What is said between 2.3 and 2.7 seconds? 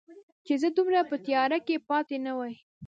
وای